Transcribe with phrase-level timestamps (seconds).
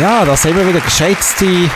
[0.00, 1.70] Ja, da sind wir wieder geschätzte,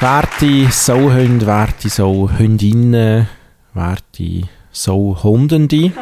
[0.00, 3.26] werte Sauhunde, werte Sauhündinnen,
[3.72, 5.92] werte Sauhundende.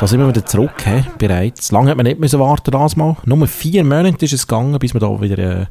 [0.00, 1.70] Da sind wir wieder zurück, he, bereits.
[1.70, 3.18] Lange hat man nicht müssen warten das mal.
[3.26, 5.66] Nur vier Monate ist es gegangen, bis wir da wieder äh,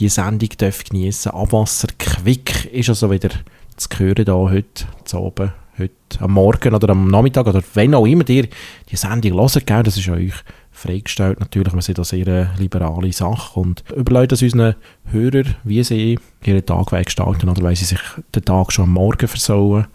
[0.00, 0.48] die Sendung
[0.90, 1.30] geniessen.
[1.30, 3.30] Abwasser Quick ist also wieder
[3.76, 8.04] zu hören da heute, zu oben, heute am Morgen oder am Nachmittag oder wenn auch
[8.04, 8.48] immer ihr
[8.90, 10.32] die Sendung hört, gell, das ist euch
[10.82, 11.72] freigestellt natürlich.
[11.72, 14.74] Wir sind da sehr eine liberale Sache und überlegen das unseren
[15.10, 18.00] Hörern, wie sie ihren Tag gestalten oder weil sie sich
[18.34, 19.86] den Tag schon am Morgen versauen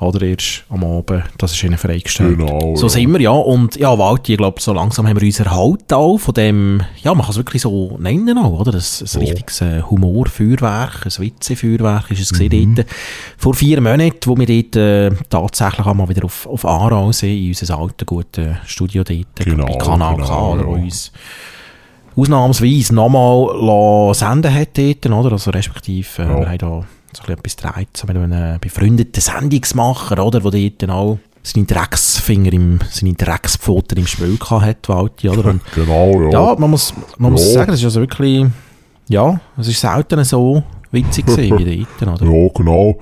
[0.00, 2.38] oder erst am Abend, das ist ihnen freigestellt.
[2.38, 2.88] Genau, so ja.
[2.90, 3.30] sind wir, ja.
[3.30, 7.12] Und ja, Walti, ich glaube, so langsam haben wir uns erhalten auch von dem, ja,
[7.14, 8.70] man kann es wirklich so nennen auch, oder?
[8.72, 9.28] Das, ein Ja.
[9.32, 12.38] richtiges äh, Humorfeuerwerk, ein Witzefeuerwerk ist es Mhm.
[12.48, 12.88] gesehen dort.
[13.36, 17.48] Vor vier Monaten, wo wir dort äh, tatsächlich einmal wieder auf, auf Aarau sind, in
[17.48, 20.68] unser altes, gutes Studio dort, Genau, bei Kanal K, genau, oder, ja.
[20.68, 21.12] uns
[22.16, 25.32] ausnahmsweise nochmal senden hat dort, oder?
[25.32, 26.38] Also respektive, äh, Ja.
[26.40, 30.42] wir haben da so ein bisschen etwas gedreht, so mit einem befreundeten Sendungsmacher, oder?
[30.44, 35.44] Wo dort dann auch seine Drecksfinger im, seine Dreckspfoten im Spiel gehabt hat, Walti, oder?
[35.50, 36.30] Und Genau, ja.
[36.30, 37.60] ja, man muss, man muss Ja.
[37.60, 38.46] sagen, es ist also wirklich,
[39.08, 42.30] ja, es ist selten so witzig gewesen wie dort, oder?
[42.30, 42.98] Ja, genau.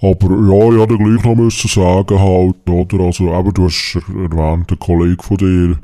[0.00, 3.04] Aber ja, ich hätte gleich noch müssen sagen halt, oder?
[3.04, 5.78] Also eben, du hast erwähnt, der Kollege von dir,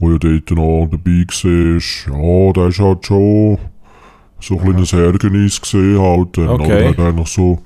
[0.00, 3.58] der ja dort noch dabei war, ja, der ist halt schon
[4.40, 6.36] so ein kleines Ärgernis gesehen halt.
[6.38, 6.82] dann, Okay.
[6.84, 7.58] Er hat eigentlich so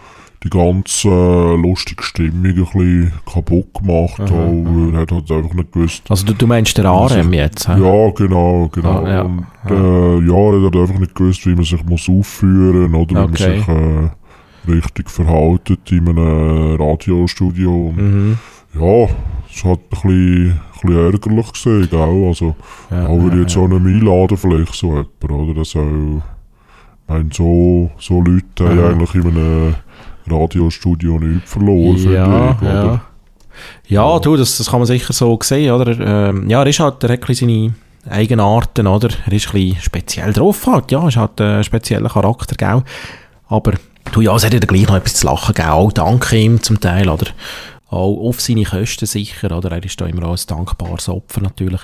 [0.44, 4.20] die ganze äh, lustige Stimmung ein bisschen kaputt gemacht.
[4.20, 4.92] Aha, auch.
[4.92, 7.72] Er hat halt einfach nicht gewusst, Also du, du meinst der Arem jetzt, hä?
[7.80, 9.04] ja, genau, genau.
[9.04, 9.22] Ah, ja.
[9.22, 13.18] Und äh, ja, er hat einfach nicht gewusst, wie man sich muss aufführen oder wie
[13.18, 13.26] Okay.
[13.28, 17.88] man sich äh, richtig verhaltet in einem Radiostudio.
[17.88, 18.38] Und Mhm.
[18.74, 19.04] ja,
[19.54, 22.24] es hat ein bisschen, ein bisschen ärgerlich gesehen, gell?
[22.26, 22.56] Also,
[22.90, 25.54] Ja, auch würde ja, ich jetzt auch nicht einladen, vielleicht so jemand, oder?
[25.54, 26.22] Das ich
[27.12, 28.88] meine, so, so Leute haben Aha.
[28.90, 29.74] eigentlich in einem
[30.26, 33.00] Radiostudio nichts verloren, ja, ich, ja.
[33.88, 35.98] Ja, du, das, das kann man sicher so sehen, oder?
[35.98, 37.74] Ähm, ja, er ist halt, er hat seine
[38.08, 39.08] Eigenarten, oder?
[39.26, 42.82] Er ist ein bisschen speziell drauf halt, ja, ist halt ein spezieller Charakter, gell?
[43.48, 43.72] Aber,
[44.12, 45.66] du, ja, es hat ja gleich noch etwas zu lachen, gell?
[45.66, 47.26] Auch dank ihm zum Teil, oder?
[47.88, 49.72] Auch auf seine Kosten sicher, oder?
[49.72, 51.82] Er ist da immer auch ein dankbares Opfer, natürlich.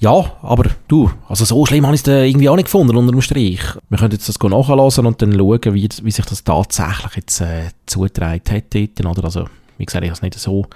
[0.00, 3.20] Ja, aber du, also so schlimm habe ich es irgendwie auch nicht gefunden, unter dem
[3.20, 3.60] Strich.
[3.88, 7.70] Wir können jetzt das nachhören und dann schauen, wie, wie sich das tatsächlich jetzt äh,
[7.86, 9.24] zugetragen hat dort, oder?
[9.24, 10.66] Also, wie gesagt, ich habe es nicht so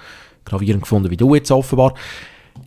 [0.43, 1.93] gravierend gefunden wie du jetzt offenbar.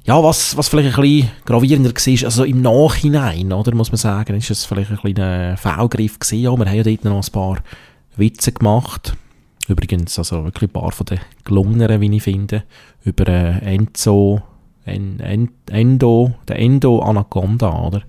[0.05, 4.35] Ja, was, was vielleicht ein bisschen gravierender war, also im Nachhinein, oder, muss man sagen,
[4.37, 6.41] ist es vielleicht ein kleiner Fehlgriff gewesen.
[6.41, 7.59] Ja, wir haben ja dort noch ein paar
[8.17, 9.15] Witze gemacht.
[9.69, 12.65] Übrigens, also wirklich ein paar von den gelungeneren, wie ich finde,
[13.05, 14.43] über äh, Enzo,
[14.87, 18.03] en, Endo, der Endo Anaconda, oder?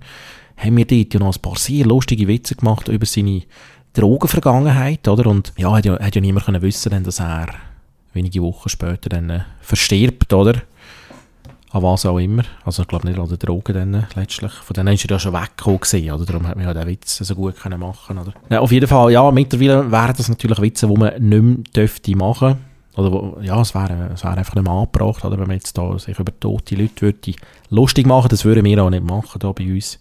[0.58, 3.44] Haben wir dort ja noch ein paar sehr lustige Witze gemacht über seine
[3.94, 5.30] Drogenvergangenheit, oder?
[5.30, 7.48] Und ja, hat ja, hat ja niemand können wissen, denn, dass er
[8.14, 10.62] wenige Wochen später dann äh, verstirbt, oder?
[11.72, 12.44] An was auch immer.
[12.64, 14.52] Also ich glaube nicht an den Drogen dann äh, letztlich.
[14.52, 16.26] Von denen ist er ja schon weggekommen oder?
[16.26, 18.34] Darum hat man ja den Witz so gut können machen, oder?
[18.50, 22.16] Ja, auf jeden Fall, ja, mittlerweile wären das natürlich Witze, die man nicht mehr dürfte
[22.16, 22.58] machen.
[22.98, 25.38] Oder ja, es wäre, es wäre einfach nicht mehr angebracht, oder?
[25.38, 27.34] Wenn man jetzt da sich über tote Leute würde
[27.70, 30.00] lustig machen, das würden wir auch nicht machen da bei uns.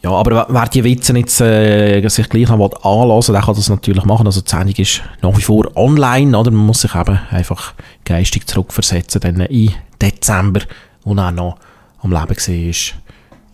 [0.00, 4.04] Ja, aber wer die Witze jetzt äh, sich gleich noch anlassen der kann das natürlich
[4.04, 4.26] machen.
[4.26, 6.52] Also die Sendung ist nach wie vor online, oder?
[6.52, 10.60] Man muss sich eben einfach geistig zurückversetzen, dann im Dezember,
[11.02, 11.58] wo er noch
[12.00, 13.00] am Leben war.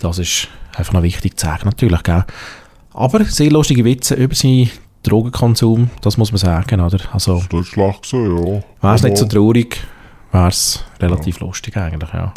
[0.00, 2.24] Das ist einfach noch wichtig zu sagen, natürlich, gell?
[2.92, 4.70] Aber sehr lustige Witze über seinen
[5.04, 6.98] Drogenkonsum, das muss man sagen, oder?
[7.12, 8.62] Also, Das ist schlecht gewesen, ja.
[8.80, 9.80] wäre es nicht so traurig,
[10.32, 12.32] wäre es relativ lustig eigentlich, ja.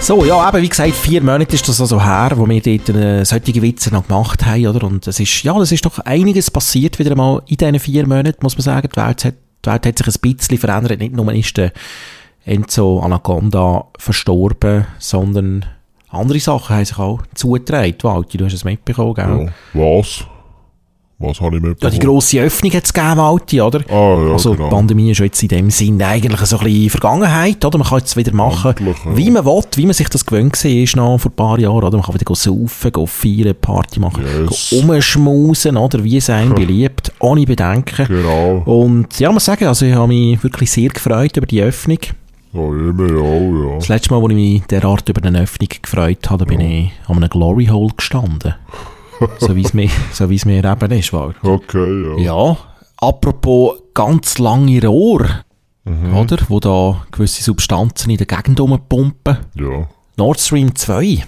[0.00, 3.24] So, ja, eben, wie gesagt, vier Monate ist das also her, wo wir dort äh,
[3.24, 4.86] solche Witze noch gemacht haben, oder?
[4.86, 8.38] Und es ist, ja, es ist doch einiges passiert wieder mal in diesen vier Monaten,
[8.40, 8.88] muss man sagen.
[8.94, 9.34] Die Welt hat,
[9.64, 11.00] die Welt hat sich ein bisschen verändert.
[11.00, 11.72] Nicht nur ist der
[12.44, 15.64] Enzo Anaconda verstorben, sondern
[16.16, 17.94] andere Sachen haben sich auch zugetragen.
[18.02, 19.50] Walti, du hast es mitbekommen, gell?
[19.74, 19.80] Ja.
[19.98, 20.24] Was?
[21.18, 21.92] Was habe ich Ja, mitbekommen?
[21.98, 23.80] die grosse Öffnung hat es gegeben, Walti, oder?
[23.88, 24.68] Ah, ja, also die genau.
[24.68, 27.78] Pandemie ist jetzt in dem Sinn eigentlich so ein bisschen Vergangenheit, oder?
[27.78, 29.16] Man kann jetzt wieder machen, Endlich, ja.
[29.16, 31.84] wie man will, wie man sich das gewöhnt war, ist noch vor ein paar Jahren,
[31.84, 31.96] oder?
[31.96, 34.68] Man kann wieder saufen, go feiern, Party machen, Yes.
[34.68, 36.04] go umschmusen, oder?
[36.04, 38.06] Wie es einem beliebt, ohne Bedenken.
[38.08, 38.62] Genau.
[38.66, 41.98] Und ja, muss sagen, also ich habe mich wirklich sehr gefreut über die Öffnung.
[42.56, 43.74] Ja, immer, ja, ja.
[43.76, 47.16] Das letzte Mal, als ich mich derart über eine Öffnung gefreut habe, bin ich an
[47.16, 48.54] einem Glory Hole gestanden.
[49.38, 51.36] so wie es mir, so wie es mir eben ist, Wald.
[51.42, 52.34] Okay, ja.
[52.34, 52.56] Ja,
[52.98, 55.26] apropos ganz lange Rohr.
[55.84, 56.16] Mhm.
[56.16, 56.38] oder?
[56.48, 59.38] Wo da gewisse Substanzen in der Gegend rumpumpen.
[59.54, 59.86] Ja.
[60.16, 61.22] Nord Stream 2.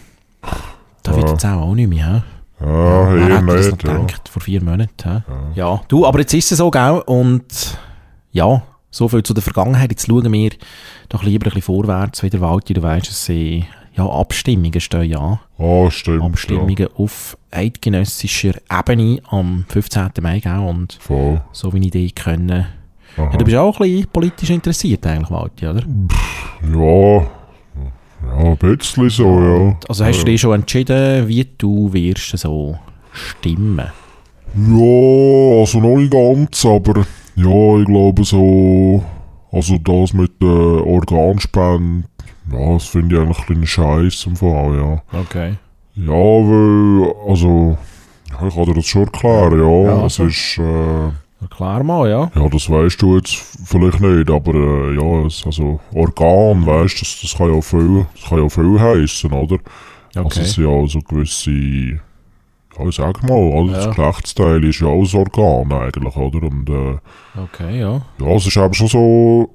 [1.03, 1.33] Da wird Ja.
[1.33, 2.25] jetzt auch, auch nicht mehr.
[2.59, 2.65] hä?
[2.67, 3.97] Ja, Wer eher hätte das noch nicht, ja.
[3.99, 4.91] gedacht, vor vier Monaten.
[5.05, 5.23] hä?
[5.55, 7.03] Ja, du, aber jetzt ist es so, gell?
[7.07, 7.79] Und
[8.33, 9.91] ja, so viel zu der Vergangenheit.
[9.91, 10.51] Jetzt schauen wir
[11.09, 15.11] doch lieber ein bisschen vorwärts, wie der Walti, du weißt, es sind ja, Abstimmungen stehen
[15.11, 15.41] ja.
[15.59, 16.23] Ah, stimmt.
[16.23, 20.11] Abstimmungen auf eidgenössischer Ebene am 15.
[20.23, 20.59] Mai, gell?
[20.59, 21.01] Und Ja.
[21.01, 21.41] Voll.
[21.53, 22.69] so wie ich dich kenne.
[23.17, 23.31] Aha.
[23.33, 25.83] Ja, du bist auch ein bisschen politisch interessiert eigentlich, Walti, oder?
[26.63, 27.27] Ja.
[28.25, 29.77] Ja, ein bisschen so, ja.
[29.89, 32.79] Also hast du dich schon entschieden, wie du wirst so
[33.13, 33.87] stimmen?
[34.57, 37.05] Ja, also noch nicht ganz, aber
[37.45, 39.03] ja, ich glaube so,
[39.53, 42.09] also das mit der Organspende,
[42.53, 45.21] ja, das finde ich eigentlich ein bisschen Scheiß im Fall, ja.
[45.21, 45.55] Okay.
[45.95, 47.77] Ja, weil, also,
[48.27, 49.91] ich kann dir das schon erklären, ja.
[49.91, 50.25] Ja, es also.
[50.25, 51.13] ist, äh,
[51.51, 52.31] Klar mal, ja.
[52.35, 56.99] ja, das weißt du jetzt vielleicht nicht, aber äh, ja, es, also Organ, weißt du,
[57.05, 59.59] das, das kann ja viel, das kann ja viel heissen, oder?
[60.17, 60.41] Also Okay.
[60.41, 62.01] es sind ja so gewisse,
[62.79, 63.73] ja, ich sag mal, oder?
[63.73, 63.77] Ja.
[63.79, 66.43] das Geschlechtsteil ist ja auch ein Organ eigentlich, oder?
[66.47, 66.99] Und äh,
[67.43, 68.01] Okay, ja.
[68.21, 69.51] ja, es ist eben schon so,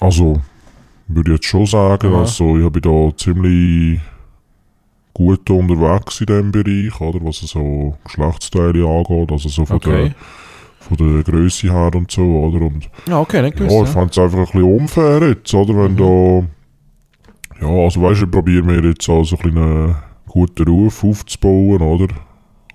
[0.00, 0.40] also,
[1.08, 2.20] würde ich jetzt schon sagen, Aha.
[2.20, 4.00] also ich bin da ziemlich
[5.14, 7.18] gut unterwegs in diesem Bereich, oder?
[7.24, 10.10] Was so Geschlechtsteile angeht, also so von, Okay.
[10.10, 10.14] der,
[10.80, 12.64] von der Größe her und so, oder?
[12.66, 13.94] Und Ja, okay, nicht ja, ich gewusst.
[13.94, 15.74] Ja, fand es einfach ein bisschen unfair jetzt, oder?
[15.74, 15.96] Wenn Mhm.
[15.96, 19.96] da, ja, also weißt du, ich probiere mir jetzt auch so ein bisschen einen
[20.28, 22.14] guten Ruf aufzubauen, oder?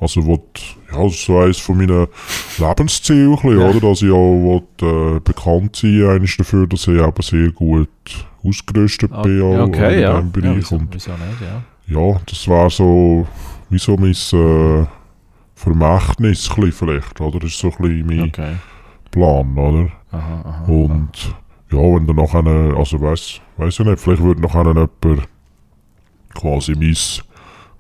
[0.04, 0.22] Also,
[0.56, 2.08] die- ja, so eines von meinen
[2.60, 3.70] Lebenszielen, Ja.
[3.70, 3.80] oder?
[3.80, 7.90] Dass ich auch will, äh, bekannt sein eigentlich dafür, dass ich eben sehr gut
[8.44, 10.12] ausgerüstet Ah, bin, auch, ja, okay, in ja.
[10.22, 10.58] diesem ja Bereich.
[10.58, 12.02] wieso, und wieso nicht, ja.
[12.14, 13.26] ja, das war so,
[13.70, 14.86] wie so mein äh,
[15.56, 17.40] Vermächtnis, vielleicht, oder?
[17.40, 18.54] Das ist so ein bisschen mein Okay.
[19.12, 19.90] Plan, oder?
[20.12, 20.64] Aha, aha.
[20.72, 21.10] Und
[21.72, 23.40] ja, wenn dann noch eine, also weiss
[23.80, 24.90] ich nicht, vielleicht würde noch jemand
[26.34, 26.96] quasi mein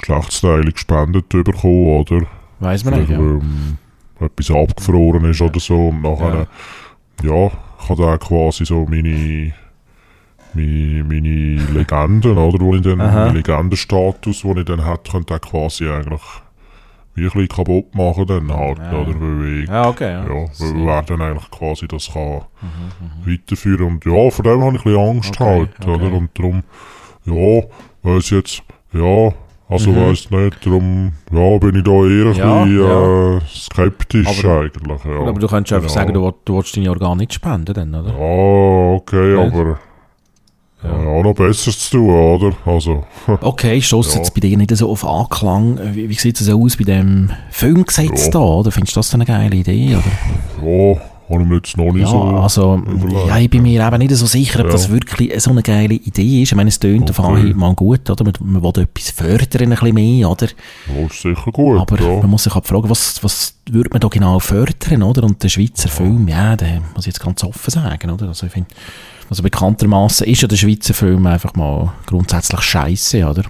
[0.07, 2.21] Geschlechtsteil gespendet bekommen, oder?
[2.59, 3.27] Weiss man nicht, Vielleicht, ja.
[3.27, 3.77] ähm,
[4.19, 6.47] etwas abgefroren ist oder so und nachher,
[7.23, 7.51] ja,
[7.87, 9.53] kann dann quasi so meine,
[10.53, 15.41] meine, meine Legenden, oder, wo ich dann, meinen Legendenstatus, den ich dann hätte, könnte ich
[15.41, 16.21] quasi eigentlich
[17.15, 19.01] wie ein bisschen kaputt machen dann halt, Ja.
[19.01, 20.23] oder, weil ich Ja, okay, ja.
[20.23, 22.41] ja, weil Mhm, wer dann eigentlich quasi das kann
[23.25, 25.91] weiterführen und ja, vor dem habe ich ein bisschen Angst Okay, halt, okay.
[25.91, 26.11] oder?
[26.13, 26.63] Und darum,
[27.25, 27.63] ja,
[28.01, 28.63] weiss jetzt,
[28.93, 29.31] ja,
[29.69, 29.95] also Mhm.
[29.95, 33.37] weiss nicht, darum, ja, bin ich da eher ein Ja, bisschen ja.
[33.37, 35.19] Äh, skeptisch Aber- eigentlich, ja.
[35.27, 35.93] Aber du könntest einfach Genau.
[35.93, 38.11] sagen, du, du willst deine Organe nicht spenden, dann, oder?
[38.11, 39.53] Ja, okay, Nicht?
[39.53, 39.79] aber
[40.83, 40.89] Ja.
[40.89, 41.07] ja.
[41.07, 42.53] auch noch Besseres zu tun, oder?
[42.65, 43.05] Also,
[43.41, 44.19] Okay, stößt Ja.
[44.19, 45.79] jetzt bei dir nicht so auf Anklang.
[45.93, 48.31] Wie, wie sieht es so aus bei dem Filmgesetz Ja.
[48.31, 48.71] da, oder?
[48.71, 50.67] Findest du das eine geile Idee, oder?
[50.69, 53.27] ja, habe ich mir jetzt noch nicht Ja, so also, überlegt.
[53.27, 54.71] ja, ich bin mir eben nicht so sicher, ob Ja.
[54.73, 56.51] das wirklich so eine geile Idee ist.
[56.51, 57.27] Ich meine, es tönt auf Okay.
[57.41, 58.23] Anhieb mal gut, oder?
[58.23, 60.47] Man, man will etwas fördern, ein bisschen mehr, oder?
[60.93, 62.17] Ja, ist sicher gut, Aber ja.
[62.21, 65.23] man muss sich halt fragen, was, was würde man da genau fördern, oder?
[65.23, 68.27] Und der Schweizer Film, ja, der muss ich jetzt ganz offen sagen, oder?
[68.27, 68.69] Also ich finde,
[69.29, 73.43] also bekanntermaßen ist ja der Schweizer Film einfach mal grundsätzlich scheiße, oder?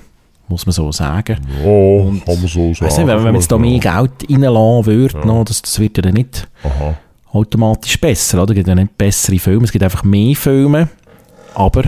[0.49, 1.37] Muss man so sagen.
[1.63, 2.85] Ja, kann man so sagen.
[2.85, 3.97] nicht, wenn man jetzt da mehr ja.
[4.01, 5.25] Geld reinlassen würde, Ja.
[5.25, 6.95] noch, das, das wird ja dann nicht Aha.
[7.33, 8.51] Automatisch besser, oder?
[8.51, 10.87] Es gibt ja nicht bessere Filme, es gibt einfach mehr Filme,
[11.55, 11.83] aber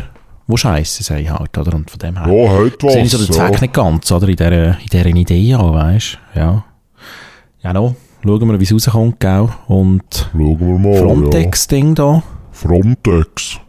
[0.47, 1.75] wo scheiße sind halt, oder?
[1.75, 2.93] Und von dem her Ja, hat was.
[2.93, 3.61] sehe ich so den Zweck ja.
[3.61, 4.27] nicht ganz, oder?
[4.27, 6.39] In dieser, in dieser Idee, ja, weißt du?
[6.39, 6.65] Ja.
[7.63, 7.95] Ja, no.
[8.23, 9.49] Schauen wir, wie es rauskommt, gell?
[9.67, 10.93] Und Schauen wir mal.
[10.93, 11.01] Ja.
[11.01, 12.23] Frontex-Ding da.
[12.51, 13.59] Frontex.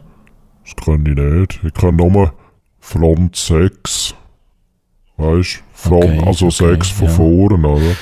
[0.63, 1.59] Das kann ich nicht.
[1.63, 2.33] Ich kann nur
[2.79, 4.15] Front 6.
[5.17, 7.13] Weißt Front, Okay, also okay, 6 von ja.
[7.13, 7.95] vorne, oder?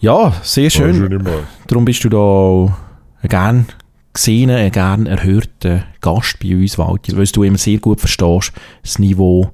[0.00, 1.24] Ja, sehr du, schön.
[1.66, 2.76] Darum bist du da
[3.22, 3.66] auch ein gern
[4.12, 8.52] gesehener, ein gern erhörter Gast bei uns, Walter, weil du immer sehr gut verstehst,
[8.82, 9.52] das Niveau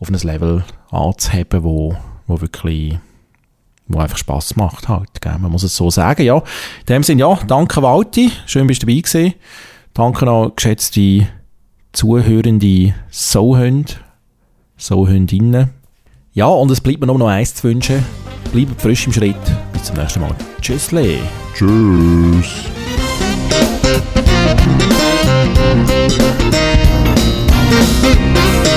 [0.00, 2.98] auf ein Level anzuheben, wo, wo wirklich
[3.88, 5.38] wo einfach Spass macht halt, gell?
[5.38, 6.36] man muss es so sagen, ja.
[6.36, 9.34] In dem Sinne, ja, danke Walti, schön bist du dabei gewesen.
[9.94, 11.26] Danke an geschätzte
[11.92, 13.94] zuhörende Sauhunde,
[14.76, 15.70] Sauhundinnen.
[16.32, 18.04] Ja, und es bleibt mir nur noch eins zu wünschen.
[18.52, 19.36] Bleibt frisch im Schritt.
[19.72, 20.34] Bis zum nächsten Mal.
[20.60, 21.18] Tschüssli.
[21.58, 22.70] Tschüss.
[28.00, 28.67] Thank